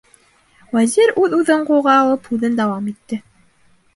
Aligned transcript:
Вәзир 0.77 1.11
үҙ-үҙен 1.25 1.67
ҡулға 1.67 1.97
алып 2.05 2.31
һүҙен 2.31 2.57
дауам 2.61 2.87
итте: 2.95 3.21